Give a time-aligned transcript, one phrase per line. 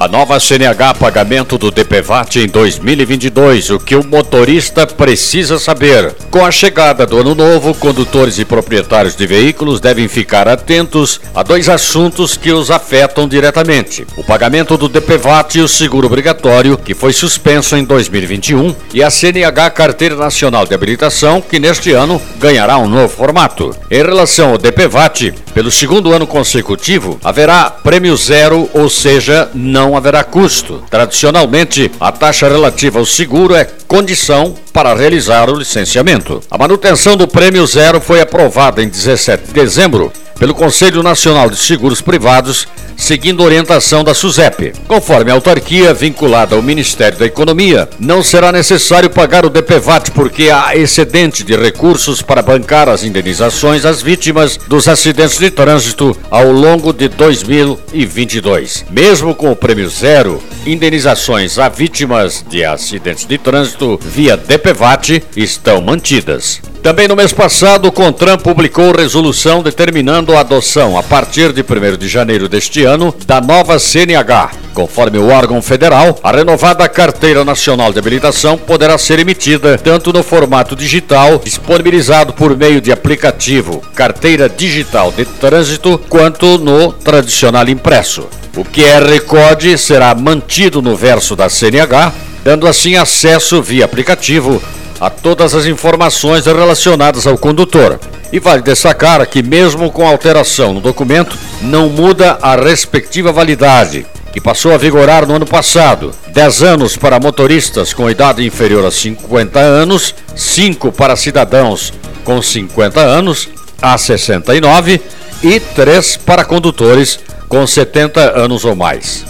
[0.00, 6.14] A nova CNH pagamento do DPVAT em 2022, o que o motorista precisa saber.
[6.30, 11.42] Com a chegada do ano novo, condutores e proprietários de veículos devem ficar atentos a
[11.42, 16.94] dois assuntos que os afetam diretamente: o pagamento do DPVAT e o seguro obrigatório, que
[16.94, 22.78] foi suspenso em 2021, e a CNH Carteira Nacional de Habilitação, que neste ano ganhará
[22.78, 23.76] um novo formato.
[23.90, 29.96] Em relação ao DPVAT, pelo segundo ano consecutivo, haverá prêmio zero, ou seja, não não
[29.96, 30.82] haverá custo.
[30.88, 36.40] Tradicionalmente, a taxa relativa ao seguro é condição para realizar o licenciamento.
[36.48, 41.56] A manutenção do prêmio zero foi aprovada em 17 de dezembro pelo Conselho Nacional de
[41.56, 44.72] Seguros Privados, seguindo orientação da SUSEP.
[44.88, 50.48] Conforme a autarquia vinculada ao Ministério da Economia, não será necessário pagar o DPVAT porque
[50.48, 56.50] há excedente de recursos para bancar as indenizações às vítimas dos acidentes de trânsito ao
[56.50, 58.86] longo de 2022.
[58.90, 65.82] Mesmo com o prêmio zero, indenizações a vítimas de acidentes de trânsito via DPVAT estão
[65.82, 66.62] mantidas.
[66.82, 71.96] Também no mês passado, o CONTRAN publicou resolução determinando a adoção, a partir de 1
[71.96, 74.50] de janeiro deste ano, da nova CNH.
[74.74, 80.22] Conforme o órgão federal, a renovada Carteira Nacional de Habilitação poderá ser emitida tanto no
[80.22, 88.28] formato digital, disponibilizado por meio de aplicativo Carteira Digital de Trânsito, quanto no tradicional impresso.
[88.56, 94.62] O QR Code será mantido no verso da CNH, dando assim acesso via aplicativo
[95.00, 97.98] a todas as informações relacionadas ao condutor.
[98.32, 104.40] E vale destacar que, mesmo com alteração no documento, não muda a respectiva validade, que
[104.40, 106.12] passou a vigorar no ano passado.
[106.28, 111.92] 10 anos para motoristas com idade inferior a 50 anos, 5 para cidadãos
[112.24, 113.48] com 50 anos
[113.82, 115.00] a 69
[115.42, 117.18] e 3 para condutores
[117.48, 119.24] com 70 anos ou mais.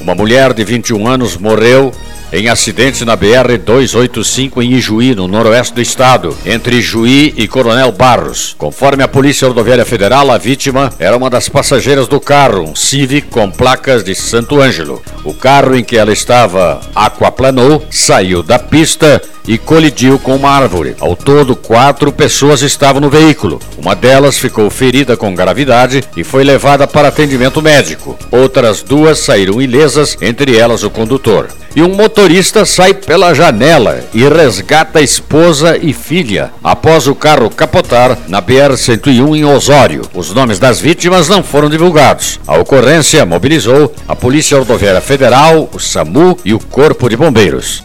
[0.00, 1.92] Uma mulher de 21 anos morreu
[2.32, 8.54] em acidente na BR-285 em Ijuí, no noroeste do estado, entre Ijuí e Coronel Barros.
[8.58, 13.28] Conforme a Polícia Rodoviária Federal, a vítima era uma das passageiras do carro, um Civic
[13.28, 15.02] com placas de Santo Ângelo.
[15.24, 20.96] O carro em que ela estava aquaplanou, saiu da pista e colidiu com uma árvore.
[20.98, 23.60] Ao todo, quatro pessoas estavam no veículo.
[23.78, 28.18] Uma delas ficou ferida com gravidade e foi levada para atendimento médico.
[28.30, 34.26] Outras duas saíram ilesas, entre elas o condutor e um motorista sai pela janela e
[34.26, 40.00] resgata a esposa e filha após o carro capotar na BR-101 em Osório.
[40.14, 42.40] Os nomes das vítimas não foram divulgados.
[42.46, 47.84] A ocorrência mobilizou a Polícia Rodoviária Federal, o SAMU e o Corpo de Bombeiros.